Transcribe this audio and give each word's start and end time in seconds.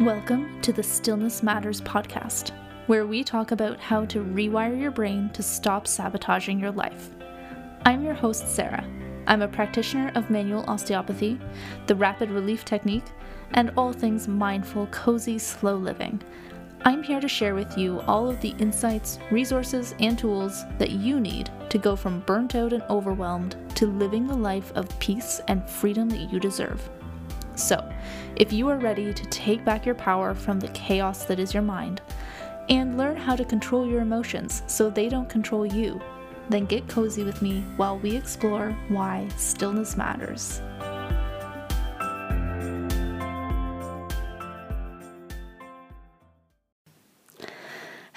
Welcome 0.00 0.60
to 0.62 0.72
the 0.72 0.82
Stillness 0.82 1.44
Matters 1.44 1.80
podcast, 1.80 2.50
where 2.88 3.06
we 3.06 3.22
talk 3.22 3.52
about 3.52 3.78
how 3.78 4.04
to 4.06 4.24
rewire 4.24 4.78
your 4.78 4.90
brain 4.90 5.30
to 5.34 5.42
stop 5.42 5.86
sabotaging 5.86 6.58
your 6.58 6.72
life. 6.72 7.10
I'm 7.86 8.02
your 8.02 8.12
host, 8.12 8.48
Sara. 8.48 8.84
I'm 9.28 9.42
a 9.42 9.46
practitioner 9.46 10.10
of 10.16 10.30
manual 10.30 10.64
osteopathy, 10.66 11.38
the 11.86 11.94
rapid 11.94 12.30
relief 12.30 12.64
technique, 12.64 13.04
and 13.52 13.70
all 13.76 13.92
things 13.92 14.26
mindful, 14.26 14.88
cozy, 14.88 15.38
slow 15.38 15.76
living. 15.76 16.20
I'm 16.84 17.04
here 17.04 17.20
to 17.20 17.28
share 17.28 17.54
with 17.54 17.78
you 17.78 18.00
all 18.00 18.28
of 18.28 18.40
the 18.40 18.56
insights, 18.58 19.20
resources, 19.30 19.94
and 20.00 20.18
tools 20.18 20.64
that 20.78 20.90
you 20.90 21.20
need 21.20 21.50
to 21.70 21.78
go 21.78 21.94
from 21.94 22.18
burnt 22.26 22.56
out 22.56 22.72
and 22.72 22.82
overwhelmed 22.90 23.54
to 23.76 23.86
living 23.86 24.26
the 24.26 24.34
life 24.34 24.72
of 24.74 24.98
peace 24.98 25.40
and 25.46 25.70
freedom 25.70 26.08
that 26.08 26.32
you 26.32 26.40
deserve. 26.40 26.90
So, 27.54 27.88
if 28.36 28.52
you 28.52 28.68
are 28.68 28.78
ready 28.78 29.12
to 29.14 29.26
take 29.26 29.64
back 29.64 29.86
your 29.86 29.94
power 29.94 30.34
from 30.34 30.60
the 30.60 30.68
chaos 30.68 31.24
that 31.26 31.38
is 31.38 31.54
your 31.54 31.62
mind 31.62 32.00
and 32.68 32.96
learn 32.96 33.16
how 33.16 33.36
to 33.36 33.44
control 33.44 33.86
your 33.86 34.00
emotions 34.00 34.62
so 34.66 34.90
they 34.90 35.08
don't 35.08 35.28
control 35.28 35.66
you, 35.66 36.00
then 36.48 36.66
get 36.66 36.88
cozy 36.88 37.24
with 37.24 37.42
me 37.42 37.62
while 37.76 37.98
we 37.98 38.16
explore 38.16 38.70
why 38.88 39.28
stillness 39.36 39.96
matters. 39.96 40.60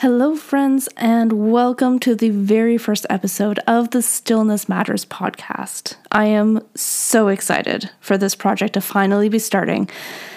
Hello, 0.09 0.37
friends, 0.37 0.87
and 0.95 1.51
welcome 1.51 1.99
to 1.99 2.15
the 2.15 2.29
very 2.29 2.77
first 2.77 3.05
episode 3.09 3.59
of 3.67 3.89
the 3.89 4.01
Stillness 4.01 4.69
Matters 4.69 5.03
podcast. 5.03 5.97
I 6.13 6.27
am 6.27 6.61
so 6.75 7.27
excited 7.27 7.91
for 7.99 8.17
this 8.17 8.33
project 8.33 8.75
to 8.75 8.79
finally 8.79 9.27
be 9.27 9.37
starting, 9.37 9.89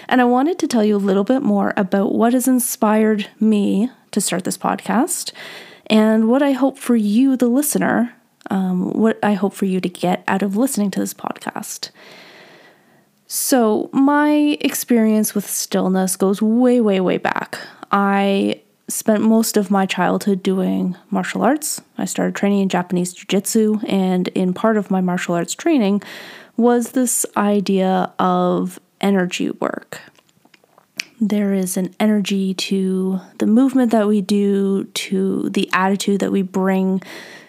and 0.08 0.20
I 0.20 0.24
wanted 0.24 0.58
to 0.58 0.66
tell 0.66 0.82
you 0.82 0.96
a 0.96 0.98
little 0.98 1.22
bit 1.22 1.42
more 1.42 1.72
about 1.76 2.12
what 2.12 2.32
has 2.32 2.48
inspired 2.48 3.28
me 3.38 3.88
to 4.10 4.20
start 4.20 4.42
this 4.42 4.58
podcast 4.58 5.30
and 5.86 6.28
what 6.28 6.42
I 6.42 6.50
hope 6.50 6.76
for 6.76 6.96
you, 6.96 7.36
the 7.36 7.46
listener, 7.46 8.12
um, 8.50 8.92
what 8.94 9.20
I 9.22 9.34
hope 9.34 9.54
for 9.54 9.66
you 9.66 9.80
to 9.80 9.88
get 9.88 10.24
out 10.26 10.42
of 10.42 10.56
listening 10.56 10.90
to 10.90 10.98
this 10.98 11.14
podcast. 11.14 11.90
So, 13.28 13.88
my 13.92 14.58
experience 14.60 15.32
with 15.36 15.48
stillness 15.48 16.16
goes 16.16 16.42
way, 16.42 16.80
way, 16.80 16.98
way 16.98 17.18
back. 17.18 17.56
I 17.92 18.62
spent 18.90 19.22
most 19.22 19.56
of 19.56 19.70
my 19.70 19.86
childhood 19.86 20.42
doing 20.42 20.96
martial 21.10 21.42
arts. 21.42 21.80
I 21.96 22.04
started 22.04 22.34
training 22.34 22.60
in 22.60 22.68
Japanese 22.68 23.12
Jiu 23.12 23.24
Jitsu, 23.26 23.80
and 23.86 24.28
in 24.28 24.52
part 24.52 24.76
of 24.76 24.90
my 24.90 25.00
martial 25.00 25.34
arts 25.34 25.54
training 25.54 26.02
was 26.56 26.90
this 26.90 27.24
idea 27.36 28.12
of 28.18 28.78
energy 29.00 29.50
work. 29.50 30.00
There 31.20 31.54
is 31.54 31.76
an 31.76 31.94
energy 32.00 32.54
to 32.54 33.20
the 33.38 33.46
movement 33.46 33.92
that 33.92 34.08
we 34.08 34.20
do, 34.20 34.84
to 34.84 35.50
the 35.50 35.68
attitude 35.72 36.20
that 36.20 36.32
we 36.32 36.42
bring 36.42 37.02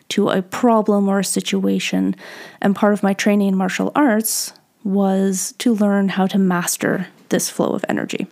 to 0.10 0.30
a 0.30 0.42
problem 0.42 1.08
or 1.08 1.20
a 1.20 1.26
situation. 1.26 2.16
And 2.62 2.76
part 2.76 2.94
of 2.94 3.02
my 3.02 3.14
training 3.14 3.48
in 3.48 3.56
martial 3.56 3.92
arts 3.96 4.54
was 4.84 5.54
to 5.60 5.74
learn 5.74 6.10
how 6.10 6.28
to 6.28 6.38
master 6.38 7.08
this 7.30 7.50
flow 7.50 7.70
of 7.70 7.86
energy. 7.88 8.28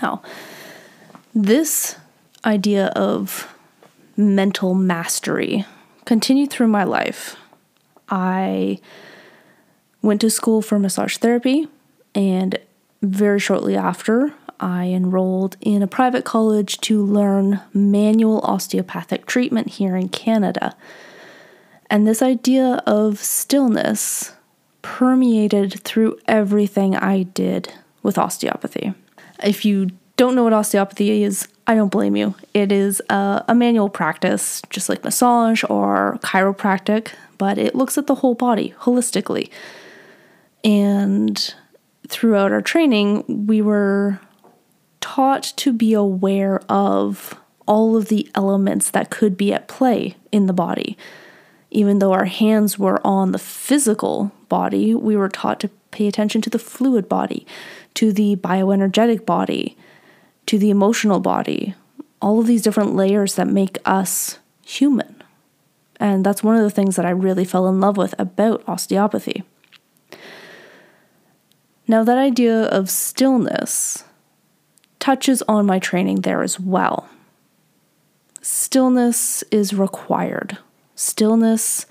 Now, 0.00 0.22
this 1.36 1.96
idea 2.46 2.86
of 2.96 3.54
mental 4.16 4.74
mastery 4.74 5.66
continued 6.06 6.48
through 6.48 6.68
my 6.68 6.82
life. 6.82 7.36
I 8.08 8.78
went 10.00 10.22
to 10.22 10.30
school 10.30 10.62
for 10.62 10.78
massage 10.78 11.18
therapy, 11.18 11.68
and 12.14 12.58
very 13.02 13.38
shortly 13.38 13.76
after, 13.76 14.32
I 14.58 14.86
enrolled 14.86 15.58
in 15.60 15.82
a 15.82 15.86
private 15.86 16.24
college 16.24 16.80
to 16.82 17.04
learn 17.04 17.60
manual 17.74 18.40
osteopathic 18.40 19.26
treatment 19.26 19.72
here 19.72 19.94
in 19.94 20.08
Canada. 20.08 20.74
And 21.90 22.06
this 22.06 22.22
idea 22.22 22.82
of 22.86 23.18
stillness 23.22 24.32
permeated 24.80 25.82
through 25.82 26.18
everything 26.26 26.96
I 26.96 27.24
did 27.24 27.74
with 28.02 28.16
osteopathy. 28.16 28.94
If 29.42 29.66
you 29.66 29.90
don't 30.16 30.34
know 30.34 30.44
what 30.44 30.52
osteopathy 30.52 31.22
is, 31.22 31.46
I 31.66 31.74
don't 31.74 31.90
blame 31.90 32.16
you. 32.16 32.34
It 32.54 32.72
is 32.72 33.02
a, 33.10 33.44
a, 33.48 33.54
manual 33.54 33.88
practice, 33.88 34.62
just 34.70 34.88
like 34.88 35.04
massage 35.04 35.62
or 35.68 36.18
chiropractic, 36.22 37.08
but 37.38 37.58
it 37.58 37.74
looks 37.74 37.98
at 37.98 38.06
the 38.06 38.16
whole 38.16 38.34
body 38.34 38.74
holistically. 38.80 39.50
And 40.64 41.54
throughout 42.08 42.52
our 42.52 42.62
training, 42.62 43.46
we 43.46 43.60
were 43.60 44.20
taught 45.00 45.52
to 45.56 45.72
be 45.72 45.92
aware 45.92 46.60
of 46.68 47.34
all 47.66 47.96
of 47.96 48.08
the 48.08 48.30
elements 48.34 48.90
that 48.90 49.10
could 49.10 49.36
be 49.36 49.52
at 49.52 49.68
play 49.68 50.16
in 50.32 50.46
the 50.46 50.52
body. 50.52 50.96
Even 51.70 51.98
though 51.98 52.12
our 52.12 52.24
hands 52.24 52.78
were 52.78 53.04
on 53.04 53.32
the 53.32 53.38
physical 53.38 54.32
body, 54.48 54.94
we 54.94 55.16
were 55.16 55.28
taught 55.28 55.60
to 55.60 55.68
pay 55.90 56.06
attention 56.06 56.40
to 56.40 56.50
the 56.50 56.58
fluid 56.58 57.08
body, 57.08 57.44
to 57.94 58.12
the 58.12 58.36
bioenergetic 58.36 59.26
body 59.26 59.76
to 60.46 60.58
the 60.58 60.70
emotional 60.70 61.20
body, 61.20 61.74
all 62.22 62.40
of 62.40 62.46
these 62.46 62.62
different 62.62 62.94
layers 62.94 63.34
that 63.34 63.48
make 63.48 63.78
us 63.84 64.38
human. 64.64 65.22
And 65.98 66.24
that's 66.24 66.42
one 66.42 66.56
of 66.56 66.62
the 66.62 66.70
things 66.70 66.96
that 66.96 67.06
I 67.06 67.10
really 67.10 67.44
fell 67.44 67.68
in 67.68 67.80
love 67.80 67.96
with 67.96 68.14
about 68.18 68.62
osteopathy. 68.66 69.44
Now, 71.88 72.02
that 72.04 72.18
idea 72.18 72.64
of 72.64 72.90
stillness 72.90 74.04
touches 74.98 75.42
on 75.42 75.66
my 75.66 75.78
training 75.78 76.22
there 76.22 76.42
as 76.42 76.58
well. 76.58 77.08
Stillness 78.42 79.42
is 79.50 79.72
required. 79.72 80.58
Stillness 80.94 81.86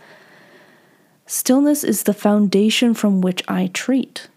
stillness 1.27 1.83
is 1.83 2.03
the 2.03 2.13
foundation 2.13 2.94
from 2.94 3.19
which 3.19 3.41
I 3.47 3.67
treat 3.67 4.27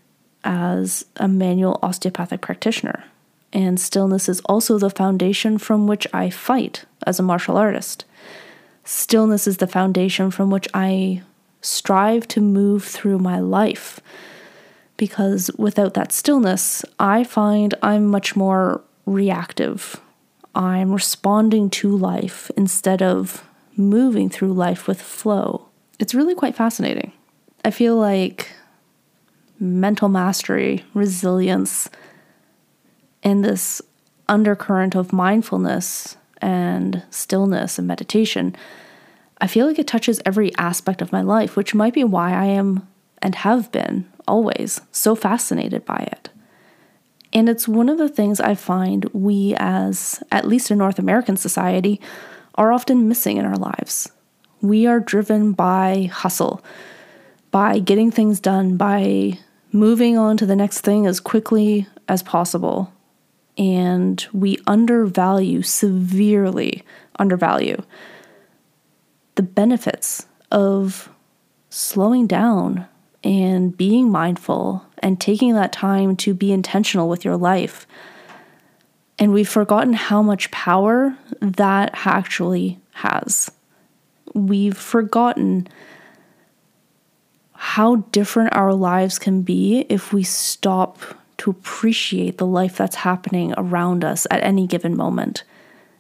as 0.42 1.04
a 1.16 1.28
manual 1.28 1.78
osteopathic 1.82 2.40
practitioner 2.40 3.04
and 3.53 3.81
stillness 3.81 4.28
is 4.28 4.41
also 4.41 4.78
the 4.78 4.91
foundation 4.91 5.59
from 5.59 5.86
which 5.86 6.06
I 6.12 6.31
fight 6.31 6.84
as 7.06 7.19
a 7.19 7.22
martial 7.22 7.56
artist. 7.56 8.04
Stillness 8.84 9.47
is 9.47 9.59
the 9.59 9.66
foundation 9.66 10.31
from 10.31 10.50
which 10.50 10.69
I 10.75 11.22
strive 11.60 12.28
to 12.28 12.41
move 12.41 12.84
through 12.84 13.19
my 13.19 13.38
life. 13.38 14.00
Because 14.97 15.50
without 15.56 15.94
that 15.94 16.12
stillness, 16.12 16.84
I 16.98 17.25
find 17.25 17.75
I'm 17.82 18.06
much 18.06 18.34
more 18.34 18.82
reactive. 19.06 20.00
I'm 20.54 20.92
responding 20.92 21.70
to 21.70 21.97
life 21.97 22.50
instead 22.56 23.03
of 23.03 23.44
moving 23.76 24.28
through 24.28 24.53
life 24.53 24.88
with 24.88 25.00
flow. 25.00 25.69
It's 25.98 26.14
really 26.14 26.34
quite 26.34 26.56
fascinating. 26.56 27.12
I 27.64 27.70
feel 27.70 27.97
like 27.97 28.50
mental 29.60 30.08
mastery, 30.08 30.84
resilience, 30.94 31.91
in 33.22 33.42
this 33.42 33.82
undercurrent 34.28 34.94
of 34.94 35.12
mindfulness 35.12 36.16
and 36.40 37.02
stillness 37.10 37.78
and 37.78 37.88
meditation, 37.88 38.54
I 39.40 39.46
feel 39.46 39.66
like 39.66 39.78
it 39.78 39.86
touches 39.86 40.20
every 40.24 40.54
aspect 40.56 41.02
of 41.02 41.12
my 41.12 41.22
life, 41.22 41.56
which 41.56 41.74
might 41.74 41.94
be 41.94 42.04
why 42.04 42.32
I 42.32 42.46
am 42.46 42.86
and 43.20 43.34
have 43.36 43.72
been 43.72 44.06
always 44.26 44.80
so 44.92 45.14
fascinated 45.14 45.84
by 45.84 46.08
it. 46.12 46.30
And 47.32 47.48
it's 47.48 47.68
one 47.68 47.88
of 47.88 47.98
the 47.98 48.08
things 48.08 48.40
I 48.40 48.54
find 48.54 49.04
we, 49.06 49.54
as 49.58 50.22
at 50.32 50.46
least 50.46 50.70
in 50.70 50.78
North 50.78 50.98
American 50.98 51.36
society, 51.36 52.00
are 52.54 52.72
often 52.72 53.08
missing 53.08 53.36
in 53.36 53.44
our 53.44 53.56
lives. 53.56 54.10
We 54.60 54.86
are 54.86 55.00
driven 55.00 55.52
by 55.52 56.10
hustle, 56.12 56.64
by 57.50 57.78
getting 57.78 58.10
things 58.10 58.40
done, 58.40 58.76
by 58.76 59.38
moving 59.72 60.16
on 60.16 60.36
to 60.38 60.46
the 60.46 60.56
next 60.56 60.80
thing 60.80 61.06
as 61.06 61.20
quickly 61.20 61.86
as 62.08 62.22
possible 62.22 62.92
and 63.58 64.25
we 64.32 64.58
undervalue, 64.66 65.62
severely 65.62 66.84
undervalue, 67.19 67.82
the 69.34 69.43
benefits 69.43 70.26
of 70.50 71.10
slowing 71.69 72.26
down 72.26 72.87
and 73.25 73.76
being 73.76 74.10
mindful 74.10 74.84
and 74.99 75.20
taking 75.20 75.55
that 75.55 75.72
time 75.72 76.16
to 76.16 76.32
be 76.32 76.52
intentional 76.52 77.08
with 77.08 77.25
your 77.25 77.37
life. 77.37 77.87
And 79.19 79.32
we've 79.32 79.49
forgotten 79.49 79.93
how 79.93 80.22
much 80.22 80.50
power 80.52 81.16
that 81.40 81.90
actually 82.06 82.78
has. 82.93 83.50
We've 84.34 84.76
forgotten 84.76 85.66
how 87.52 87.96
different 88.12 88.55
our 88.55 88.72
lives 88.72 89.19
can 89.19 89.43
be 89.43 89.81
if 89.88 90.12
we 90.12 90.22
stop 90.22 91.00
to 91.38 91.50
appreciate 91.50 92.38
the 92.38 92.46
life 92.46 92.76
that's 92.76 92.96
happening 92.96 93.55
around 93.56 94.05
us 94.05 94.26
at 94.31 94.43
any 94.43 94.67
given 94.67 94.96
moment. 94.96 95.44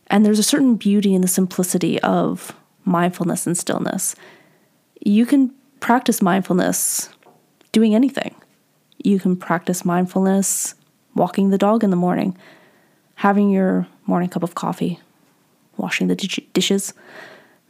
And 0.08 0.24
there's 0.24 0.38
a 0.38 0.44
certain 0.44 0.76
beauty 0.76 1.14
in 1.14 1.20
the 1.20 1.28
simplicity 1.28 2.00
of 2.00 2.54
mindfulness 2.84 3.46
and 3.46 3.56
stillness. 3.56 4.16
You 5.04 5.26
can 5.26 5.54
practice 5.80 6.20
mindfulness 6.20 7.10
doing 7.72 7.94
anything. 7.94 8.34
You 9.02 9.20
can 9.20 9.36
practice 9.36 9.84
mindfulness 9.84 10.74
walking 11.14 11.50
the 11.50 11.58
dog 11.58 11.84
in 11.84 11.90
the 11.90 11.96
morning, 11.96 12.36
having 13.16 13.50
your 13.50 13.86
morning 14.06 14.28
cup 14.28 14.42
of 14.42 14.54
coffee, 14.54 14.98
washing 15.76 16.08
the 16.08 16.16
dishes, 16.52 16.94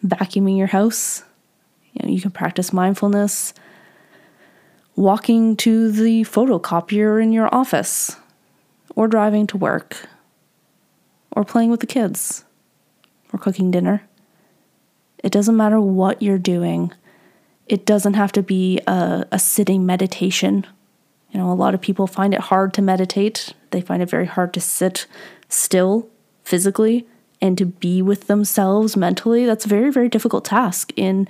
vacuuming 0.04 0.56
your 0.56 0.68
house. 0.68 1.24
You, 1.92 2.06
know, 2.06 2.12
you 2.14 2.20
can 2.20 2.30
practice 2.30 2.72
mindfulness, 2.72 3.52
walking 4.98 5.54
to 5.54 5.92
the 5.92 6.24
photocopier 6.24 7.22
in 7.22 7.32
your 7.32 7.48
office, 7.54 8.16
or 8.96 9.06
driving 9.06 9.46
to 9.46 9.56
work, 9.56 10.08
or 11.30 11.44
playing 11.44 11.70
with 11.70 11.78
the 11.78 11.86
kids, 11.86 12.44
or 13.32 13.38
cooking 13.38 13.70
dinner. 13.70 14.02
It 15.22 15.30
doesn't 15.30 15.56
matter 15.56 15.80
what 15.80 16.20
you're 16.20 16.36
doing. 16.36 16.92
It 17.66 17.86
doesn't 17.86 18.14
have 18.14 18.32
to 18.32 18.42
be 18.42 18.80
a, 18.88 19.24
a 19.30 19.38
sitting 19.38 19.86
meditation. 19.86 20.66
You 21.30 21.38
know, 21.38 21.52
a 21.52 21.54
lot 21.54 21.74
of 21.74 21.80
people 21.80 22.08
find 22.08 22.34
it 22.34 22.40
hard 22.40 22.74
to 22.74 22.82
meditate. 22.82 23.54
They 23.70 23.80
find 23.80 24.02
it 24.02 24.10
very 24.10 24.26
hard 24.26 24.52
to 24.54 24.60
sit 24.60 25.06
still 25.48 26.08
physically 26.42 27.06
and 27.40 27.56
to 27.56 27.66
be 27.66 28.02
with 28.02 28.26
themselves 28.26 28.96
mentally. 28.96 29.46
That's 29.46 29.64
a 29.64 29.68
very, 29.68 29.92
very 29.92 30.08
difficult 30.08 30.44
task 30.44 30.92
in 30.96 31.28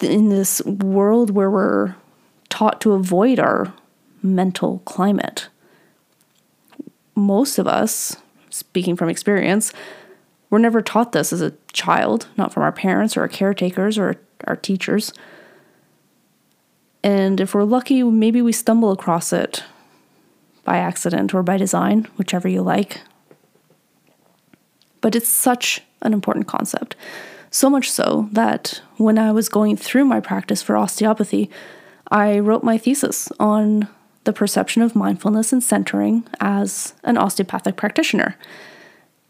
in 0.00 0.28
this 0.28 0.60
world 0.64 1.30
where 1.30 1.50
we're 1.50 1.94
taught 2.58 2.80
to 2.80 2.90
avoid 2.90 3.38
our 3.38 3.72
mental 4.20 4.80
climate. 4.80 5.48
Most 7.14 7.56
of 7.56 7.68
us, 7.68 8.16
speaking 8.50 8.96
from 8.96 9.08
experience, 9.08 9.72
we're 10.50 10.58
never 10.58 10.82
taught 10.82 11.12
this 11.12 11.32
as 11.32 11.40
a 11.40 11.54
child, 11.72 12.26
not 12.36 12.52
from 12.52 12.64
our 12.64 12.72
parents 12.72 13.16
or 13.16 13.20
our 13.20 13.28
caretakers 13.28 13.96
or 13.96 14.16
our 14.48 14.56
teachers. 14.56 15.12
And 17.04 17.40
if 17.40 17.54
we're 17.54 17.62
lucky, 17.62 18.02
maybe 18.02 18.42
we 18.42 18.50
stumble 18.50 18.90
across 18.90 19.32
it 19.32 19.62
by 20.64 20.78
accident 20.78 21.32
or 21.32 21.44
by 21.44 21.58
design, 21.58 22.08
whichever 22.16 22.48
you 22.48 22.62
like. 22.62 23.02
But 25.00 25.14
it's 25.14 25.28
such 25.28 25.80
an 26.02 26.12
important 26.12 26.48
concept. 26.48 26.96
So 27.52 27.70
much 27.70 27.88
so 27.88 28.28
that 28.32 28.82
when 28.96 29.16
I 29.16 29.30
was 29.30 29.48
going 29.48 29.76
through 29.76 30.06
my 30.06 30.18
practice 30.18 30.60
for 30.60 30.76
osteopathy, 30.76 31.48
I 32.10 32.38
wrote 32.38 32.64
my 32.64 32.78
thesis 32.78 33.30
on 33.38 33.88
the 34.24 34.32
perception 34.32 34.82
of 34.82 34.94
mindfulness 34.94 35.52
and 35.52 35.62
centering 35.62 36.26
as 36.40 36.94
an 37.04 37.16
osteopathic 37.16 37.76
practitioner. 37.76 38.36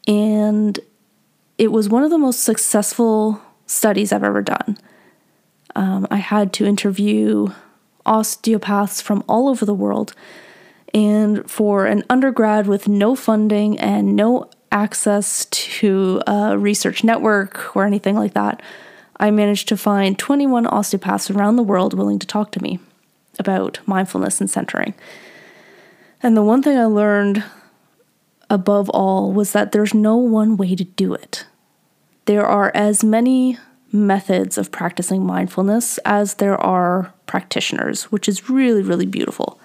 And 0.06 0.78
it 1.56 1.70
was 1.72 1.88
one 1.88 2.02
of 2.02 2.10
the 2.10 2.19
most 2.19 2.42
successful 2.42 3.40
studies 3.66 4.12
I've 4.12 4.25
ever 4.25 4.42
done. 4.42 4.78
Um, 5.76 6.06
I 6.10 6.16
had 6.16 6.52
to 6.54 6.66
interview 6.66 7.48
osteopaths 8.06 9.00
from 9.00 9.22
all 9.28 9.48
over 9.48 9.64
the 9.64 9.75
world. 9.75 10.14
And 10.94 11.48
for 11.48 11.84
an 11.86 12.02
undergrad 12.08 12.66
with 12.66 12.88
no 12.88 13.14
funding 13.14 13.78
and 13.78 14.16
no 14.16 14.48
access 14.72 15.44
to 15.46 16.22
a 16.26 16.58
research 16.58 17.04
network 17.04 17.76
or 17.76 17.84
anything 17.84 18.16
like 18.16 18.34
that, 18.34 18.62
I 19.20 19.30
managed 19.30 19.68
to 19.68 19.76
find 19.76 20.18
21 20.18 20.66
osteopaths 20.66 21.30
around 21.30 21.56
the 21.56 21.62
world 21.62 21.94
willing 21.94 22.18
to 22.18 22.26
talk 22.26 22.52
to 22.52 22.62
me 22.62 22.78
about 23.38 23.80
mindfulness 23.86 24.40
and 24.40 24.50
centering. 24.50 24.94
And 26.22 26.36
the 26.36 26.42
one 26.42 26.62
thing 26.62 26.76
I 26.76 26.86
learned 26.86 27.44
above 28.50 28.88
all 28.90 29.32
was 29.32 29.52
that 29.52 29.72
there's 29.72 29.94
no 29.94 30.16
one 30.16 30.56
way 30.56 30.74
to 30.74 30.84
do 30.84 31.14
it. 31.14 31.46
There 32.24 32.46
are 32.46 32.70
as 32.74 33.04
many 33.04 33.58
methods 33.92 34.58
of 34.58 34.70
practicing 34.70 35.24
mindfulness 35.24 35.98
as 35.98 36.34
there 36.34 36.58
are 36.58 37.12
practitioners, 37.26 38.04
which 38.04 38.28
is 38.28 38.50
really, 38.50 38.82
really 38.82 39.06
beautiful. 39.06 39.58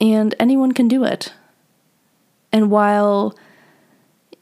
And 0.00 0.34
anyone 0.38 0.72
can 0.72 0.88
do 0.88 1.04
it. 1.04 1.32
And 2.52 2.70
while 2.70 3.36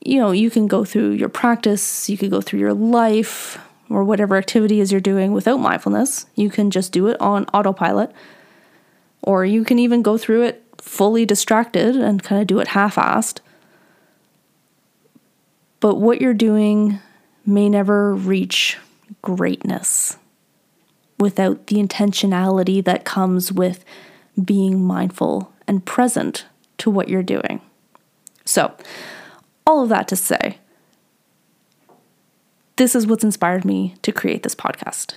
you 0.00 0.18
know, 0.18 0.30
you 0.30 0.50
can 0.50 0.66
go 0.66 0.84
through 0.84 1.10
your 1.10 1.28
practice, 1.28 2.08
you 2.08 2.16
could 2.16 2.30
go 2.30 2.40
through 2.40 2.60
your 2.60 2.74
life 2.74 3.58
or 3.90 4.04
whatever 4.04 4.36
activity 4.36 4.80
is 4.80 4.92
you're 4.92 5.00
doing 5.00 5.32
without 5.32 5.60
mindfulness. 5.60 6.26
You 6.34 6.50
can 6.50 6.70
just 6.70 6.92
do 6.92 7.06
it 7.08 7.20
on 7.20 7.44
autopilot. 7.46 8.12
Or 9.22 9.44
you 9.44 9.64
can 9.64 9.78
even 9.78 10.02
go 10.02 10.16
through 10.18 10.42
it 10.42 10.64
fully 10.78 11.26
distracted 11.26 11.96
and 11.96 12.22
kind 12.22 12.40
of 12.40 12.46
do 12.46 12.60
it 12.60 12.68
half 12.68 12.96
assed. 12.96 13.40
But 15.80 15.96
what 15.96 16.20
you're 16.20 16.34
doing 16.34 16.98
may 17.46 17.68
never 17.68 18.14
reach 18.14 18.78
greatness 19.22 20.16
without 21.18 21.66
the 21.66 21.76
intentionality 21.76 22.84
that 22.84 23.04
comes 23.04 23.52
with 23.52 23.84
being 24.42 24.84
mindful 24.84 25.52
and 25.66 25.84
present 25.84 26.46
to 26.78 26.90
what 26.90 27.08
you're 27.08 27.22
doing. 27.22 27.60
So, 28.44 28.72
all 29.66 29.82
of 29.82 29.88
that 29.88 30.08
to 30.08 30.16
say, 30.16 30.58
this 32.78 32.94
is 32.94 33.06
what's 33.06 33.24
inspired 33.24 33.64
me 33.64 33.94
to 34.02 34.12
create 34.12 34.42
this 34.42 34.54
podcast. 34.54 35.16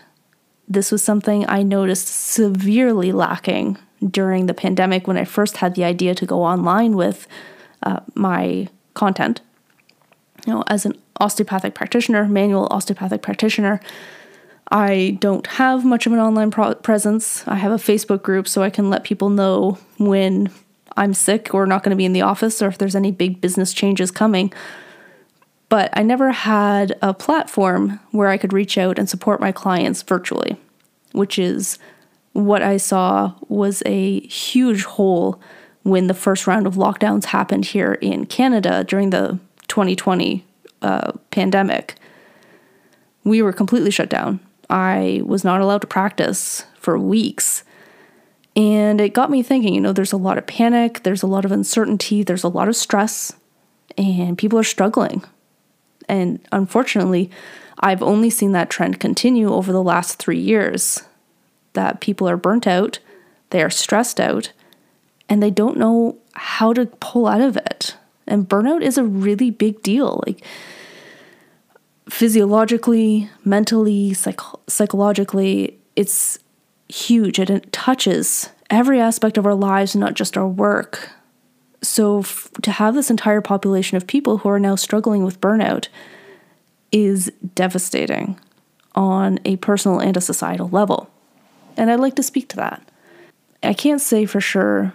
This 0.68 0.92
was 0.92 1.02
something 1.02 1.48
I 1.48 1.64
noticed 1.64 2.08
severely 2.08 3.12
lacking 3.12 3.78
during 4.10 4.48
the 4.48 4.54
pandemic 4.54 5.08
when 5.08 5.18
I 5.18 5.26
first 5.26 5.58
had 5.58 5.76
the 5.76 5.84
idea 5.84 6.16
to 6.16 6.26
go 6.26 6.44
online 6.44 6.96
with 6.96 7.28
uh, 7.84 8.00
my 8.16 8.68
content. 8.96 9.42
You 10.48 10.54
know, 10.54 10.64
as 10.68 10.86
an 10.86 11.00
osteopathic 11.20 11.76
practitioner, 11.76 12.28
manual 12.28 12.68
osteopathic 12.72 13.22
practitioner, 13.22 13.80
I 14.72 15.18
don't 15.20 15.46
have 15.46 15.86
much 15.86 16.08
of 16.08 16.14
an 16.14 16.20
online 16.20 16.50
pro- 16.50 16.76
presence. 16.76 17.48
I 17.48 17.56
have 17.56 17.72
a 17.72 17.76
Facebook 17.76 18.24
group 18.24 18.48
so 18.48 18.64
I 18.64 18.72
can 18.72 18.90
let 18.90 19.04
people 19.04 19.30
know 19.30 19.78
when 19.98 20.50
I'm 20.98 21.14
sick 21.14 21.54
or 21.54 21.68
not 21.68 21.84
going 21.84 21.92
to 21.92 21.96
be 21.96 22.06
in 22.06 22.14
the 22.14 22.22
office 22.22 22.62
or 22.62 22.70
if 22.70 22.80
there's 22.80 22.96
any 22.96 23.12
big 23.12 23.40
business 23.40 23.72
changes 23.72 24.10
coming. 24.10 24.52
But 25.72 25.90
I 25.94 26.04
never 26.04 26.34
had 26.34 26.98
a 27.02 27.14
platform 27.14 28.02
where 28.12 28.28
I 28.28 28.36
could 28.36 28.52
reach 28.52 28.78
out 28.78 29.00
and 29.00 29.10
support 29.10 29.40
my 29.40 29.54
clients 29.54 30.02
virtually, 30.02 30.58
which 31.14 31.40
is 31.40 31.80
what 32.34 32.62
I 32.62 32.76
saw 32.76 33.36
was 33.48 33.82
a 33.86 34.20
huge 34.28 34.84
hole 34.84 35.42
when 35.84 36.08
the 36.08 36.14
first 36.14 36.46
round 36.46 36.68
of 36.68 36.76
lockdowns 36.76 37.24
happened 37.24 37.64
here 37.64 37.94
in 37.94 38.26
Canada 38.26 38.84
during 38.84 39.12
the 39.12 39.40
2020 39.70 40.46
uh, 40.82 41.14
pandemic. 41.32 41.96
We 43.24 43.42
were 43.42 43.54
completely 43.54 43.92
shut 43.92 44.10
down. 44.10 44.42
I 44.70 45.22
was 45.24 45.46
not 45.46 45.62
allowed 45.62 45.82
to 45.82 45.88
practice 45.88 46.66
for 46.76 47.00
weeks. 47.00 47.64
And 48.58 49.00
it 49.00 49.14
got 49.14 49.32
me 49.32 49.42
thinking, 49.42 49.74
you 49.74 49.80
know, 49.80 49.94
there's 49.94 50.12
a 50.12 50.18
lot 50.18 50.38
of 50.38 50.46
panic, 50.48 51.04
there's 51.04 51.24
a 51.24 51.28
lot 51.28 51.46
of 51.46 51.54
uncertainty, 51.54 52.24
there's 52.24 52.44
a 52.44 52.50
lot 52.50 52.68
of 52.68 52.76
stress, 52.76 53.32
and 53.98 54.38
people 54.38 54.60
are 54.60 54.64
struggling. 54.64 55.24
And 56.12 56.46
unfortunately, 56.52 57.32
I've 57.80 58.04
only 58.04 58.30
seen 58.30 58.52
that 58.52 58.70
trend 58.70 59.00
continue 59.00 59.52
over 59.52 59.72
the 59.72 59.82
last 59.82 60.20
three 60.20 60.38
years 60.38 61.04
that 61.72 62.02
people 62.02 62.28
are 62.28 62.36
burnt 62.36 62.68
out, 62.68 63.00
they 63.52 63.64
are 63.64 63.70
stressed 63.70 64.20
out, 64.20 64.52
and 65.30 65.42
they 65.42 65.50
don't 65.50 65.78
know 65.78 66.18
how 66.34 66.74
to 66.74 66.86
pull 66.86 67.28
out 67.28 67.40
of 67.40 67.56
it. 67.56 67.96
And 68.28 68.48
burnout 68.48 68.82
is 68.82 68.98
a 68.98 69.06
really 69.06 69.52
big 69.52 69.82
deal. 69.84 70.22
Like, 70.28 70.44
physiologically, 72.10 73.30
mentally, 73.46 74.14
psych- 74.14 74.68
psychologically, 74.68 75.80
it's 75.96 76.40
huge 76.90 77.40
it 77.40 77.72
touches 77.72 78.50
every 78.70 79.00
aspect 79.00 79.38
of 79.38 79.46
our 79.46 79.56
lives, 79.56 79.96
not 79.96 80.16
just 80.16 80.36
our 80.36 80.48
work. 80.48 81.10
So, 81.84 82.20
f- 82.20 82.50
to 82.62 82.72
have 82.72 82.94
this 82.94 83.10
entire 83.10 83.42
population 83.42 83.98
of 83.98 84.06
people 84.06 84.40
who 84.40 84.50
are 84.50 84.60
now 84.60 84.76
struggling 84.76 85.24
with 85.24 85.42
burnout 85.42 85.88
is 86.92 87.32
devastating 87.56 88.40
on 88.94 89.40
a 89.46 89.56
personal 89.58 90.00
and 90.00 90.16
a 90.16 90.22
societal 90.22 90.70
level. 90.70 91.10
And 91.78 91.90
I'd 91.90 92.00
like 92.00 92.16
to 92.16 92.24
speak 92.24 92.50
to 92.50 92.56
that. 92.58 92.88
I 93.64 93.74
can't 93.74 94.02
say 94.02 94.26
for 94.26 94.42
sure. 94.42 94.94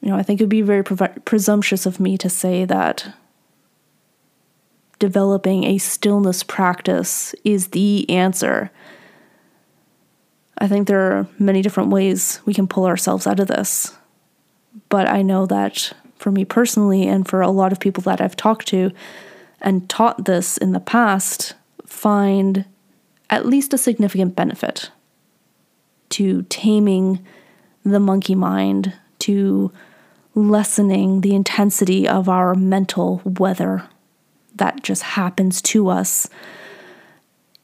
You 0.00 0.08
know, 0.08 0.16
I 0.16 0.22
think 0.22 0.40
it 0.40 0.44
would 0.44 0.50
be 0.50 0.62
very 0.62 0.82
pre- 0.82 1.08
presumptuous 1.24 1.86
of 1.86 2.00
me 2.00 2.18
to 2.18 2.28
say 2.28 2.64
that 2.64 3.14
developing 4.98 5.64
a 5.64 5.78
stillness 5.78 6.42
practice 6.42 7.34
is 7.44 7.68
the 7.68 8.08
answer. 8.08 8.70
I 10.58 10.68
think 10.68 10.86
there 10.86 11.00
are 11.00 11.26
many 11.38 11.60
different 11.60 11.90
ways 11.90 12.40
we 12.44 12.54
can 12.54 12.68
pull 12.68 12.86
ourselves 12.86 13.26
out 13.26 13.40
of 13.40 13.48
this. 13.48 13.96
But 14.88 15.08
I 15.08 15.22
know 15.22 15.46
that 15.46 15.92
for 16.16 16.30
me 16.30 16.44
personally, 16.44 17.06
and 17.06 17.26
for 17.26 17.40
a 17.40 17.50
lot 17.50 17.72
of 17.72 17.80
people 17.80 18.02
that 18.04 18.20
I've 18.20 18.36
talked 18.36 18.68
to 18.68 18.92
and 19.60 19.88
taught 19.88 20.24
this 20.24 20.56
in 20.56 20.72
the 20.72 20.80
past, 20.80 21.54
find 21.86 22.64
at 23.30 23.46
least 23.46 23.74
a 23.74 23.78
significant 23.78 24.36
benefit 24.36 24.90
to 26.10 26.42
taming 26.42 27.24
the 27.84 28.00
monkey 28.00 28.34
mind, 28.34 28.92
to 29.20 29.72
lessening 30.34 31.20
the 31.20 31.34
intensity 31.34 32.06
of 32.06 32.28
our 32.28 32.54
mental 32.54 33.20
weather 33.24 33.88
that 34.54 34.82
just 34.82 35.02
happens 35.02 35.62
to 35.62 35.88
us. 35.88 36.28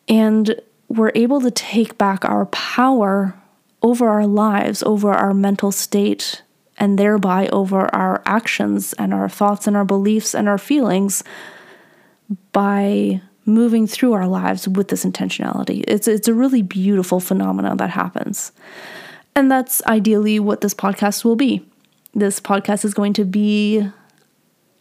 And 0.08 0.60
we're 0.88 1.12
able 1.14 1.40
to 1.42 1.50
take 1.50 1.98
back 1.98 2.24
our 2.24 2.46
power 2.46 3.34
over 3.82 4.08
our 4.08 4.26
lives, 4.26 4.82
over 4.82 5.12
our 5.12 5.34
mental 5.34 5.70
state, 5.70 6.42
and 6.78 6.98
thereby 6.98 7.48
over 7.48 7.92
our 7.94 8.22
actions 8.24 8.92
and 8.94 9.12
our 9.12 9.28
thoughts 9.28 9.66
and 9.66 9.76
our 9.76 9.84
beliefs 9.84 10.34
and 10.34 10.48
our 10.48 10.58
feelings 10.58 11.22
by 12.52 13.20
moving 13.44 13.86
through 13.86 14.12
our 14.12 14.28
lives 14.28 14.68
with 14.68 14.88
this 14.88 15.04
intentionality. 15.04 15.84
It's 15.88 16.06
it's 16.06 16.28
a 16.28 16.34
really 16.34 16.62
beautiful 16.62 17.20
phenomenon 17.20 17.78
that 17.78 17.90
happens. 17.90 18.52
And 19.34 19.50
that's 19.50 19.82
ideally 19.86 20.38
what 20.40 20.60
this 20.60 20.74
podcast 20.74 21.24
will 21.24 21.36
be. 21.36 21.64
This 22.14 22.40
podcast 22.40 22.84
is 22.84 22.94
going 22.94 23.12
to 23.14 23.24
be 23.24 23.88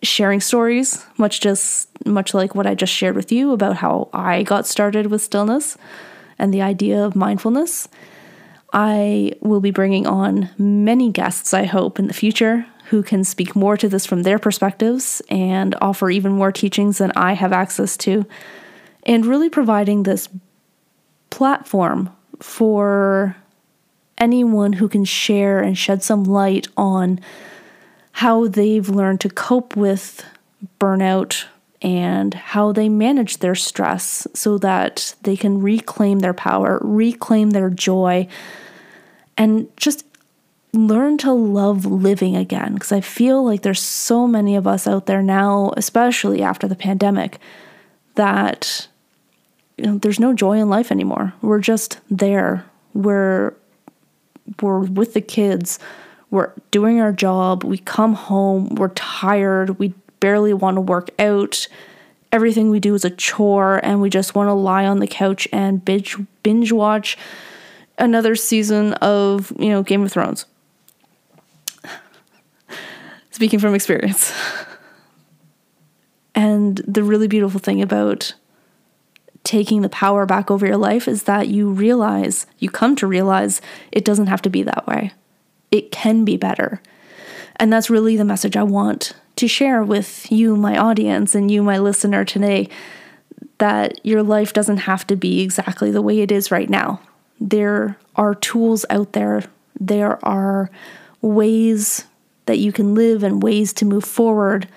sharing 0.03 0.41
stories, 0.41 1.05
much 1.17 1.41
just 1.41 1.89
much 2.05 2.33
like 2.33 2.55
what 2.55 2.67
I 2.67 2.75
just 2.75 2.93
shared 2.93 3.15
with 3.15 3.31
you 3.31 3.51
about 3.51 3.77
how 3.77 4.09
I 4.13 4.43
got 4.43 4.67
started 4.67 5.07
with 5.07 5.21
stillness 5.21 5.77
and 6.37 6.53
the 6.53 6.61
idea 6.61 7.03
of 7.03 7.15
mindfulness. 7.15 7.87
I 8.74 9.33
will 9.41 9.62
be 9.62 9.71
bringing 9.71 10.05
on 10.07 10.50
many 10.57 11.12
guests, 11.12 11.53
I 11.53 11.63
hope, 11.65 12.00
in 12.00 12.07
the 12.07 12.13
future 12.13 12.65
who 12.89 13.03
can 13.03 13.24
speak 13.24 13.55
more 13.55 13.75
to 13.75 13.89
this 13.89 14.05
from 14.05 14.24
their 14.24 14.39
perspectives 14.39 15.21
and 15.29 15.75
offer 15.81 16.09
even 16.09 16.31
more 16.31 16.51
teachings 16.51 17.00
than 17.00 17.12
I 17.15 17.33
have 17.33 17.51
access 17.51 17.97
to, 17.97 18.25
and 19.03 19.25
really 19.25 19.50
providing 19.50 20.03
this 20.03 20.29
platform 21.29 22.09
for 22.39 23.36
anyone 24.17 24.74
who 24.74 24.88
can 24.88 25.05
share 25.05 25.59
and 25.59 25.77
shed 25.77 26.01
some 26.01 26.24
light 26.24 26.67
on 26.77 27.19
how 28.13 28.47
they've 28.47 28.89
learned 28.89 29.21
to 29.21 29.29
cope 29.29 29.75
with 29.75 30.25
burnout 30.79 31.45
and 31.81 32.34
how 32.34 32.72
they 32.72 32.89
manage 32.89 33.38
their 33.38 33.55
stress 33.55 34.27
so 34.34 34.57
that 34.57 35.15
they 35.22 35.38
can 35.38 35.62
reclaim 35.62 36.19
their 36.19 36.34
power, 36.34 36.79
reclaim 36.81 37.51
their 37.51 37.69
joy, 37.69 38.27
and 39.38 39.69
just 39.77 40.05
learn 40.74 41.17
to 41.19 41.31
love 41.31 41.86
living 41.86 42.36
again. 42.36 42.74
Because 42.74 42.91
I 42.91 43.01
feel 43.01 43.43
like 43.43 43.62
there's 43.62 43.81
so 43.81 44.27
many 44.27 44.55
of 44.55 44.65
us 44.65 44.88
out 44.88 45.05
there 45.05 45.22
now, 45.22 45.72
especially 45.77 46.41
after 46.41 46.67
the 46.67 46.75
pandemic, 46.75 47.39
that 48.15 48.88
you 49.77 49.86
know, 49.86 49.98
there's 50.00 50.19
no 50.19 50.34
joy 50.34 50.57
in 50.60 50.69
life 50.69 50.91
anymore. 50.91 51.34
We're 51.41 51.60
just 51.60 52.00
there. 52.10 52.65
We're 52.93 53.53
we're 54.62 54.79
with 54.79 55.13
the 55.13 55.22
kids 55.22 55.77
we're 56.29 56.51
doing 56.72 57.00
our 57.00 57.13
job, 57.13 57.63
we 57.63 57.77
come 57.77 58.13
home, 58.13 58.75
we're 58.75 58.89
tired, 58.89 59.79
we 59.79 59.93
barely 60.19 60.53
want 60.53 60.75
to 60.75 60.81
work 60.81 61.09
out. 61.19 61.67
Everything 62.31 62.69
we 62.69 62.79
do 62.79 62.93
is 62.93 63.05
a 63.05 63.09
chore, 63.09 63.79
and 63.83 64.01
we 64.01 64.09
just 64.09 64.36
want 64.36 64.50
to 64.50 64.53
lie 64.53 64.86
on 64.86 65.00
the 65.00 65.07
couch 65.07 65.47
and 65.51 65.83
binge 65.83 66.17
binge 66.43 66.71
watch 66.71 67.17
another 67.97 68.36
season 68.36 68.93
of 68.95 69.51
you 69.59 69.69
know 69.69 69.83
Game 69.83 70.03
of 70.03 70.12
Thrones. 70.12 70.45
Speaking 73.31 73.59
from 73.59 73.75
experience. 73.75 74.33
and 76.36 76.77
the 76.88 77.03
really 77.03 77.27
beautiful 77.27 77.59
thing 77.59 77.81
about 77.81 78.33
taking 79.43 79.81
the 79.81 79.89
power 79.89 80.25
back 80.25 80.51
over 80.51 80.65
your 80.65 80.75
life 80.75 81.07
is 81.07 81.24
that 81.24 81.47
you 81.47 81.69
realize, 81.69 82.45
you 82.59 82.69
come 82.69 82.97
to 82.97 83.07
realize 83.07 83.62
it 83.93 84.03
doesn't 84.03 84.27
have 84.27 84.41
to 84.41 84.50
be 84.50 84.62
that 84.63 84.86
way 84.86 85.13
it 85.71 85.91
can 85.91 86.25
be 86.25 86.38
better. 86.38 86.81
And 87.57 87.71
that's 87.71 87.89
really 87.89 88.17
the 88.17 88.25
message 88.25 88.55
I 88.55 88.63
want 88.63 89.13
to 89.38 89.48
share 89.48 89.84
with 89.84 90.32
you, 90.32 90.56
my 90.56 90.77
audience, 90.77 91.34
and 91.34 91.50
you, 91.50 91.63
my 91.63 91.77
listener 91.77 92.25
today 92.25 92.70
that 93.60 94.03
your 94.06 94.22
life 94.22 94.53
doesn't 94.53 94.77
have 94.77 95.08
to 95.08 95.15
be 95.15 95.41
exactly 95.41 95.89
the 95.89 96.01
way 96.01 96.20
it 96.20 96.32
is 96.32 96.51
right 96.51 96.70
now. 96.70 97.00
There 97.39 97.98
are 98.15 98.36
tools 98.36 98.86
out 98.89 99.13
there, 99.13 99.44
there 99.79 100.24
are 100.25 100.70
ways 101.22 102.06
that 102.46 102.58
you 102.58 102.72
can 102.72 102.96
live 102.96 103.24
and 103.24 103.44
ways 103.44 103.74
to 103.74 103.86
move 103.86 104.06
forward 104.06 104.67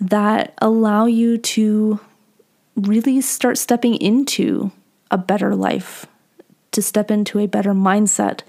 that 0.00 0.54
allow 0.58 1.06
you 1.06 1.38
to 1.38 2.00
really 2.74 3.20
start 3.20 3.56
stepping 3.56 3.94
into 3.96 4.70
a 5.10 5.16
better 5.16 5.54
life, 5.54 6.06
to 6.72 6.82
step 6.82 7.10
into 7.10 7.38
a 7.38 7.46
better 7.46 7.72
mindset 7.72 8.42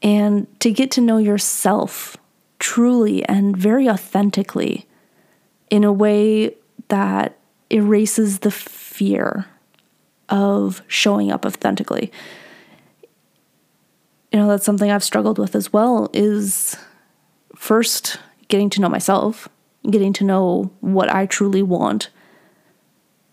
and 0.00 0.46
to 0.60 0.70
get 0.70 0.92
to 0.92 1.00
know 1.00 1.16
yourself 1.16 2.16
truly 2.68 3.24
and 3.24 3.56
very 3.56 3.88
authentically 3.88 4.86
in 5.70 5.84
a 5.84 5.92
way 5.92 6.54
that 6.88 7.34
erases 7.70 8.40
the 8.40 8.50
fear 8.50 9.46
of 10.28 10.82
showing 10.86 11.32
up 11.32 11.46
authentically. 11.46 12.12
You 14.30 14.40
know, 14.40 14.48
that's 14.48 14.66
something 14.66 14.90
I've 14.90 15.02
struggled 15.02 15.38
with 15.38 15.56
as 15.56 15.72
well 15.72 16.10
is 16.12 16.76
first 17.56 18.18
getting 18.48 18.68
to 18.68 18.82
know 18.82 18.90
myself, 18.90 19.48
getting 19.90 20.12
to 20.12 20.24
know 20.24 20.70
what 20.80 21.08
I 21.08 21.24
truly 21.24 21.62
want, 21.62 22.10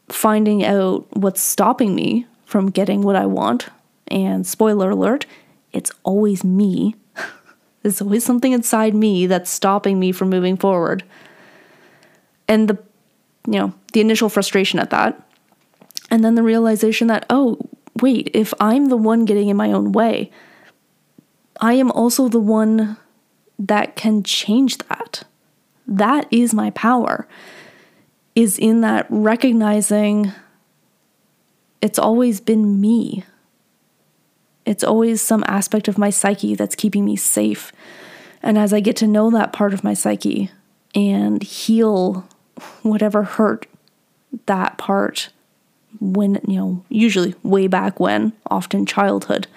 finding 0.07 0.63
out 0.63 1.07
what's 1.11 1.41
stopping 1.41 1.93
me 1.93 2.25
from 2.45 2.71
getting 2.71 3.01
what 3.01 3.17
I 3.17 3.25
want. 3.25 3.67
And 4.07 4.47
spoiler 4.47 4.91
alert, 4.91 5.25
it's 5.73 5.91
always 6.03 6.45
me. 6.45 6.95
There's 7.85 8.01
always 8.01 8.23
something 8.23 8.51
inside 8.51 8.95
me 8.95 9.27
that's 9.27 9.47
stopping 9.47 9.99
me 9.99 10.11
from 10.11 10.31
moving 10.31 10.57
forward. 10.57 11.03
And 12.47 12.67
the 12.67 12.79
you 13.45 13.59
know, 13.59 13.75
the 13.93 14.01
initial 14.01 14.27
frustration 14.27 14.79
at 14.79 14.89
that. 14.89 15.21
And 16.09 16.25
then 16.25 16.33
the 16.33 16.41
realization 16.41 17.09
that, 17.09 17.27
oh, 17.29 17.59
wait, 18.01 18.31
if 18.33 18.55
I'm 18.59 18.87
the 18.87 18.97
one 18.97 19.25
getting 19.25 19.49
in 19.49 19.57
my 19.57 19.71
own 19.71 19.91
way, 19.91 20.31
I 21.61 21.73
am 21.73 21.91
also 21.91 22.27
the 22.27 22.39
one 22.39 22.97
that 23.59 23.95
can 23.95 24.23
change 24.23 24.79
that. 24.79 25.21
That 25.85 26.25
is 26.31 26.55
my 26.55 26.71
power, 26.71 27.27
is 28.33 28.57
in 28.57 28.81
that 28.81 29.05
recognizing 29.11 30.31
it's 31.83 31.99
always 31.99 32.39
been 32.39 32.81
me. 32.81 33.25
It's 34.65 34.83
always 34.83 35.21
some 35.21 35.43
aspect 35.47 35.87
of 35.87 35.97
my 35.97 36.09
psyche 36.09 36.55
that's 36.55 36.75
keeping 36.75 37.05
me 37.05 37.15
safe. 37.15 37.71
And 38.41 38.57
as 38.57 38.73
I 38.73 38.79
get 38.79 38.95
to 38.97 39.07
know 39.07 39.29
that 39.31 39.53
part 39.53 39.73
of 39.73 39.83
my 39.83 39.93
psyche 39.93 40.51
and 40.93 41.41
heal 41.43 42.27
whatever 42.81 43.23
hurt 43.23 43.67
that 44.45 44.77
part 44.77 45.29
when, 45.99 46.39
you 46.47 46.57
know, 46.57 46.83
usually 46.89 47.35
way 47.43 47.67
back 47.67 47.99
when, 47.99 48.33
often 48.49 48.85
childhood, 48.85 49.47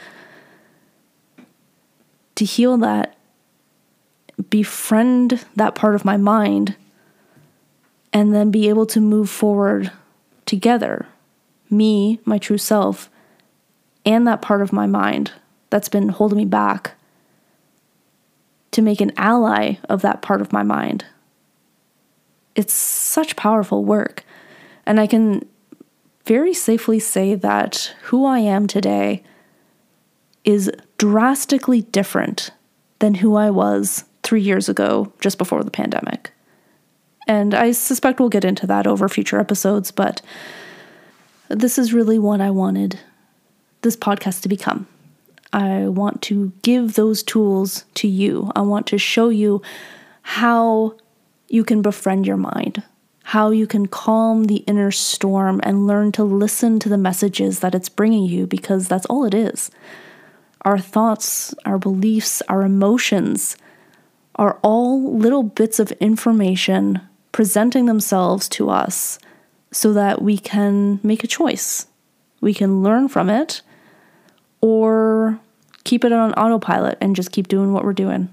to 2.34 2.44
heal 2.44 2.76
that, 2.78 3.16
befriend 4.50 5.44
that 5.56 5.74
part 5.74 5.94
of 5.94 6.04
my 6.04 6.16
mind, 6.16 6.76
and 8.12 8.34
then 8.34 8.50
be 8.50 8.68
able 8.68 8.86
to 8.86 9.00
move 9.00 9.28
forward 9.28 9.90
together. 10.46 11.06
Me, 11.70 12.20
my 12.24 12.38
true 12.38 12.58
self, 12.58 13.10
and 14.08 14.26
that 14.26 14.40
part 14.40 14.62
of 14.62 14.72
my 14.72 14.86
mind 14.86 15.32
that's 15.68 15.90
been 15.90 16.08
holding 16.08 16.38
me 16.38 16.46
back 16.46 16.92
to 18.70 18.80
make 18.80 19.02
an 19.02 19.12
ally 19.18 19.74
of 19.86 20.00
that 20.00 20.22
part 20.22 20.40
of 20.40 20.50
my 20.50 20.62
mind. 20.62 21.04
It's 22.54 22.72
such 22.72 23.36
powerful 23.36 23.84
work. 23.84 24.24
And 24.86 24.98
I 24.98 25.06
can 25.06 25.46
very 26.24 26.54
safely 26.54 26.98
say 26.98 27.34
that 27.34 27.94
who 28.04 28.24
I 28.24 28.38
am 28.38 28.66
today 28.66 29.22
is 30.42 30.72
drastically 30.96 31.82
different 31.82 32.50
than 33.00 33.14
who 33.14 33.36
I 33.36 33.50
was 33.50 34.06
three 34.22 34.40
years 34.40 34.70
ago, 34.70 35.12
just 35.20 35.36
before 35.36 35.62
the 35.62 35.70
pandemic. 35.70 36.30
And 37.26 37.52
I 37.52 37.72
suspect 37.72 38.20
we'll 38.20 38.30
get 38.30 38.44
into 38.44 38.66
that 38.68 38.86
over 38.86 39.06
future 39.06 39.38
episodes, 39.38 39.90
but 39.90 40.22
this 41.50 41.78
is 41.78 41.92
really 41.92 42.18
what 42.18 42.40
I 42.40 42.50
wanted 42.50 42.98
this 43.82 43.96
podcast 43.96 44.42
to 44.42 44.48
become. 44.48 44.86
I 45.52 45.88
want 45.88 46.20
to 46.22 46.52
give 46.62 46.94
those 46.94 47.22
tools 47.22 47.84
to 47.94 48.08
you. 48.08 48.52
I 48.54 48.60
want 48.60 48.86
to 48.88 48.98
show 48.98 49.28
you 49.28 49.62
how 50.22 50.94
you 51.48 51.64
can 51.64 51.80
befriend 51.80 52.26
your 52.26 52.36
mind, 52.36 52.82
how 53.24 53.50
you 53.50 53.66
can 53.66 53.86
calm 53.86 54.44
the 54.44 54.58
inner 54.66 54.90
storm 54.90 55.60
and 55.62 55.86
learn 55.86 56.12
to 56.12 56.24
listen 56.24 56.78
to 56.80 56.88
the 56.88 56.98
messages 56.98 57.60
that 57.60 57.74
it's 57.74 57.88
bringing 57.88 58.24
you 58.24 58.46
because 58.46 58.88
that's 58.88 59.06
all 59.06 59.24
it 59.24 59.34
is. 59.34 59.70
Our 60.62 60.78
thoughts, 60.78 61.54
our 61.64 61.78
beliefs, 61.78 62.42
our 62.48 62.62
emotions 62.62 63.56
are 64.34 64.58
all 64.62 65.16
little 65.16 65.42
bits 65.42 65.78
of 65.80 65.92
information 65.92 67.00
presenting 67.32 67.86
themselves 67.86 68.48
to 68.50 68.68
us 68.68 69.18
so 69.70 69.92
that 69.92 70.20
we 70.20 70.36
can 70.38 71.00
make 71.02 71.24
a 71.24 71.28
choice. 71.28 71.86
We 72.40 72.54
can 72.54 72.82
learn 72.82 73.08
from 73.08 73.30
it 73.30 73.62
or 74.60 75.38
keep 75.84 76.04
it 76.04 76.12
on 76.12 76.32
autopilot 76.34 76.98
and 77.00 77.16
just 77.16 77.32
keep 77.32 77.48
doing 77.48 77.72
what 77.72 77.84
we're 77.84 77.92
doing. 77.92 78.32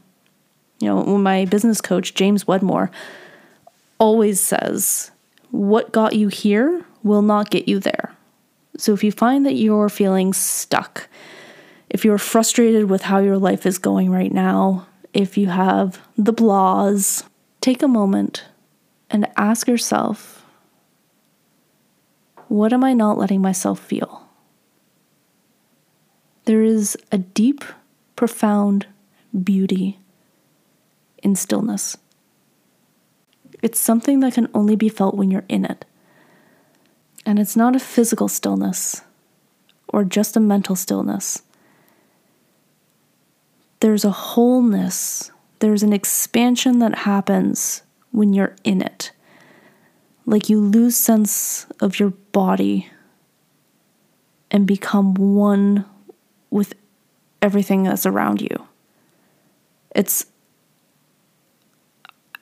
You 0.79 0.89
know, 0.89 1.17
my 1.17 1.45
business 1.45 1.81
coach, 1.81 2.13
James 2.13 2.47
Wedmore, 2.47 2.91
always 3.97 4.39
says, 4.39 5.11
What 5.51 5.91
got 5.91 6.15
you 6.15 6.27
here 6.27 6.83
will 7.03 7.21
not 7.21 7.49
get 7.49 7.67
you 7.67 7.79
there. 7.79 8.13
So 8.77 8.93
if 8.93 9.03
you 9.03 9.11
find 9.11 9.45
that 9.45 9.53
you're 9.53 9.89
feeling 9.89 10.33
stuck, 10.33 11.07
if 11.89 12.03
you're 12.03 12.17
frustrated 12.17 12.89
with 12.89 13.03
how 13.03 13.19
your 13.19 13.37
life 13.37 13.65
is 13.65 13.77
going 13.77 14.11
right 14.11 14.31
now, 14.31 14.87
if 15.13 15.37
you 15.37 15.47
have 15.47 16.05
the 16.17 16.33
blahs, 16.33 17.23
take 17.61 17.81
a 17.81 17.87
moment 17.87 18.43
and 19.09 19.29
ask 19.37 19.67
yourself 19.67 20.45
what 22.47 22.73
am 22.73 22.83
I 22.83 22.93
not 22.93 23.17
letting 23.17 23.41
myself 23.41 23.79
feel? 23.79 24.24
There 26.45 26.61
is 26.61 26.95
a 27.11 27.17
deep, 27.17 27.63
profound 28.15 28.85
beauty 29.43 29.99
in 31.23 31.35
stillness. 31.35 31.97
It's 33.63 33.79
something 33.79 34.19
that 34.19 34.35
can 34.35 34.47
only 34.53 34.75
be 34.75 34.89
felt 34.89 35.15
when 35.15 35.31
you're 35.31 35.45
in 35.49 35.65
it. 35.65 35.85
And 37.25 37.39
it's 37.39 37.55
not 37.55 37.75
a 37.75 37.79
physical 37.79 38.27
stillness 38.27 39.01
or 39.87 40.03
just 40.03 40.37
a 40.37 40.39
mental 40.39 40.75
stillness. 40.75 41.41
There's 43.79 44.05
a 44.05 44.11
wholeness, 44.11 45.31
there's 45.59 45.81
an 45.81 45.93
expansion 45.93 46.77
that 46.79 46.99
happens 46.99 47.81
when 48.11 48.33
you're 48.33 48.55
in 48.63 48.83
it. 48.83 49.11
Like 50.27 50.47
you 50.47 50.59
lose 50.59 50.95
sense 50.95 51.65
of 51.79 51.99
your 51.99 52.11
body 52.31 52.89
and 54.51 54.67
become 54.67 55.15
one 55.15 55.85
with 56.49 56.73
everything 57.41 57.83
that's 57.83 58.05
around 58.05 58.41
you. 58.41 58.67
It's 59.95 60.25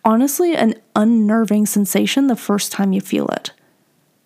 honestly 0.05 0.55
an 0.55 0.75
unnerving 0.95 1.65
sensation 1.65 2.27
the 2.27 2.35
first 2.35 2.71
time 2.71 2.93
you 2.93 3.01
feel 3.01 3.27
it. 3.27 3.51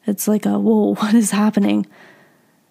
It's 0.05 0.27
like 0.27 0.45
a, 0.45 0.59
whoa, 0.59 0.95
what 0.99 1.13
is 1.13 1.31
happening? 1.31 1.85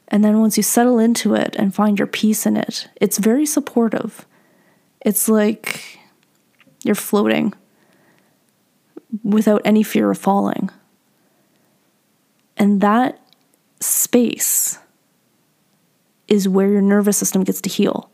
And 0.09 0.25
then 0.25 0.41
once 0.41 0.57
you 0.57 0.63
settle 0.63 0.99
into 0.99 1.35
it 1.35 1.57
and 1.57 1.75
find 1.75 1.99
your 1.99 2.07
peace 2.07 2.47
in 2.47 2.57
it, 2.57 2.89
it's 2.97 3.19
very 3.19 3.45
supportive. 3.45 4.27
It's 5.01 5.29
like 5.29 5.99
you're 6.85 6.95
floating 6.95 7.53
without 9.23 9.63
any 9.65 9.83
fear 9.83 10.11
of 10.11 10.19
falling. 10.19 10.71
And 12.57 12.81
that 12.81 13.21
space 13.81 14.79
is 16.29 16.49
where 16.49 16.69
your 16.69 16.83
nervous 16.83 17.17
system 17.17 17.45
gets 17.45 17.61
to 17.63 17.69
heal. 17.69 18.11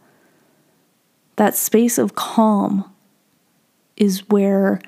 That 1.36 1.56
space 1.56 1.98
of 1.98 2.14
calm 2.14 2.90
is 3.96 4.28
where 4.28 4.80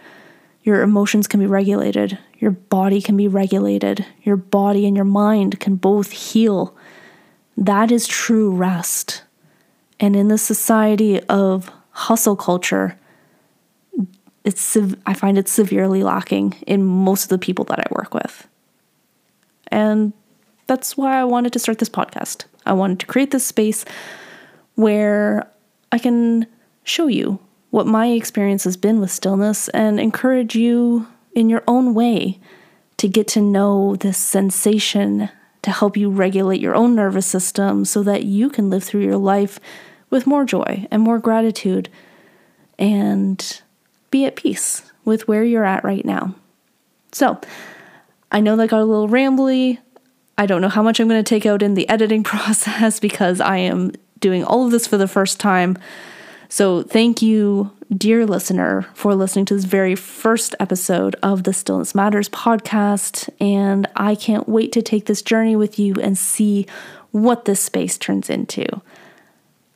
your 0.63 0.83
emotions 0.83 1.27
can 1.27 1.41
be 1.41 1.47
regulated, 1.47 2.19
your 2.39 2.51
body 2.51 3.01
can 3.01 3.17
be 3.17 3.29
regulated, 3.29 4.05
your 4.23 4.37
body 4.37 4.87
and 4.87 4.97
your 4.97 5.05
mind 5.05 5.61
can 5.61 5.77
both 5.77 6.11
heal. 6.11 6.77
That 7.57 7.91
is 7.91 8.07
true 8.07 8.51
rest. 8.51 9.23
And 10.01 10.17
in 10.17 10.29
the 10.29 10.39
society 10.39 11.21
of 11.25 11.71
hustle 11.91 12.37
culture, 12.37 12.99
it's 14.45 14.77
I 15.07 15.15
find 15.15 15.39
it 15.39 15.49
severely 15.49 16.03
lacking 16.03 16.55
in 16.67 16.85
most 16.85 17.25
of 17.25 17.29
the 17.29 17.39
people 17.39 17.65
that 17.67 17.79
I 17.79 17.87
work 17.91 18.13
with. 18.13 18.47
And 19.69 20.13
that's 20.67 20.97
why 20.97 21.19
I 21.19 21.25
wanted 21.25 21.53
to 21.55 21.59
start 21.59 21.79
this 21.79 21.89
podcast. 21.89 22.45
I 22.67 22.73
wanted 22.73 23.01
to 23.01 23.07
create 23.07 23.31
this 23.31 23.47
space 23.47 23.85
where 24.75 25.51
I 25.93 25.99
can 25.99 26.47
show 26.85 27.07
you 27.07 27.39
what 27.71 27.87
my 27.87 28.09
experience 28.09 28.65
has 28.65 28.77
been 28.77 29.01
with 29.01 29.11
stillness 29.11 29.69
and 29.71 29.99
encourage 29.99 30.55
you 30.55 31.07
in 31.35 31.49
your 31.49 31.63
own 31.67 31.95
way 31.95 32.39
to 32.97 33.09
get 33.09 33.27
to 33.29 33.41
know 33.41 33.97
this 33.97 34.19
sensation 34.19 35.29
to 35.63 35.71
help 35.71 35.97
you 35.97 36.11
regulate 36.11 36.61
your 36.61 36.75
own 36.75 36.95
nervous 36.95 37.27
system 37.27 37.85
so 37.85 38.03
that 38.03 38.25
you 38.25 38.49
can 38.49 38.71
live 38.71 38.85
through 38.85 39.03
your 39.03 39.17
life 39.17 39.59
with 40.11 40.27
more 40.27 40.45
joy 40.45 40.87
and 40.91 41.03
more 41.03 41.19
gratitude 41.19 41.89
and 42.79 43.63
be 44.11 44.25
at 44.25 44.37
peace 44.37 44.93
with 45.05 45.27
where 45.27 45.43
you're 45.43 45.65
at 45.65 45.85
right 45.85 46.05
now. 46.05 46.35
So, 47.13 47.41
I 48.31 48.41
know 48.41 48.57
that 48.57 48.71
got 48.71 48.81
a 48.81 48.85
little 48.85 49.09
rambly. 49.09 49.79
I 50.37 50.47
don't 50.47 50.61
know 50.61 50.69
how 50.69 50.83
much 50.83 51.01
I'm 51.01 51.09
going 51.09 51.23
to 51.23 51.29
take 51.29 51.47
out 51.47 51.63
in 51.63 51.75
the 51.75 51.89
editing 51.89 52.23
process 52.25 53.01
because 53.01 53.41
I 53.41 53.59
am 53.59 53.93
doing 54.19 54.45
all 54.45 54.65
of 54.65 54.71
this 54.71 54.87
for 54.87 54.97
the 54.97 55.09
first 55.09 55.39
time. 55.41 55.79
So, 56.49 56.83
thank 56.83 57.21
you, 57.21 57.73
dear 57.97 58.27
listener, 58.27 58.83
for 58.95 59.15
listening 59.15 59.45
to 59.47 59.55
this 59.55 59.65
very 59.65 59.97
first 59.97 60.55
episode 60.61 61.17
of 61.23 61.43
the 61.45 61.53
Stillness 61.53 61.95
Matters 61.95 62.29
podcast. 62.29 63.29
And 63.41 63.89
I 63.97 64.15
can't 64.15 64.49
wait 64.49 64.71
to 64.73 64.83
take 64.83 65.07
this 65.07 65.23
journey 65.23 65.57
with 65.57 65.79
you 65.79 65.95
and 65.95 66.17
see 66.17 66.67
what 67.11 67.45
this 67.45 67.61
space 67.61 67.99
turns 67.99 68.31
into. 68.31 68.67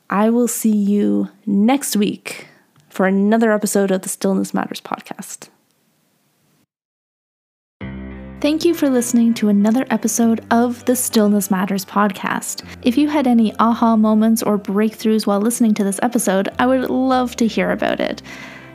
I 0.09 0.29
will 0.29 0.47
see 0.47 0.75
you 0.75 1.29
next 1.45 1.95
week 1.95 2.47
for 2.89 3.05
another 3.05 3.51
episode 3.51 3.91
of 3.91 4.01
the 4.03 4.09
Stillness 4.09 4.53
Matters 4.53 4.81
podcast. 4.81 5.49
Thank 8.41 8.63
you 8.63 8.73
for 8.73 8.89
listening 8.89 9.33
to 9.33 9.49
another 9.49 9.85
episode 9.89 10.45
of 10.49 10.85
the 10.85 10.95
Stillness 10.95 11.51
Matters 11.51 11.83
podcast. 11.83 12.63
If 12.83 12.97
you 12.97 13.09
had 13.09 13.27
any 13.27 13.53
aha 13.59 13.97
moments 13.97 14.41
or 14.41 14.57
breakthroughs 14.57 15.27
while 15.27 15.41
listening 15.41 15.73
to 15.73 15.83
this 15.83 15.99
episode, 16.01 16.47
I 16.57 16.65
would 16.65 16.89
love 16.89 17.35
to 17.35 17.47
hear 17.47 17.71
about 17.71 17.99
it. 17.99 18.21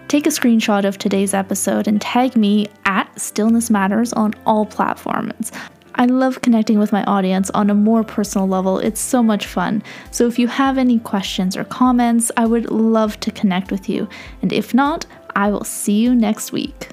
Take 0.07 0.27
a 0.27 0.29
screenshot 0.29 0.85
of 0.85 0.99
today's 0.99 1.33
episode 1.33 1.89
and 1.89 1.99
tag 1.99 2.37
me 2.37 2.67
at 2.85 3.19
Stillness 3.19 3.71
Matters 3.71 4.13
on 4.13 4.35
all 4.45 4.67
platforms. 4.67 5.51
I 5.95 6.05
love 6.05 6.43
connecting 6.43 6.79
with 6.79 6.93
my 6.93 7.03
audience 7.05 7.49
on 7.53 7.71
a 7.71 7.75
more 7.75 8.05
personal 8.05 8.47
level. 8.47 8.79
It's 8.79 9.01
so 9.01 9.23
much 9.23 9.47
fun. 9.47 9.83
So 10.11 10.27
if 10.27 10.39
you 10.39 10.47
have 10.47 10.77
any 10.77 10.99
questions 10.99 11.57
or 11.57 11.65
comments, 11.65 12.31
I 12.37 12.45
would 12.45 12.71
love 12.71 13.19
to 13.21 13.31
connect 13.31 13.71
with 13.71 13.89
you. 13.89 14.11
And 14.43 14.53
if 14.53 14.75
not, 14.75 15.07
I 15.35 15.49
will 15.51 15.65
see 15.65 16.03
you 16.03 16.15
next 16.15 16.53
week. 16.53 16.91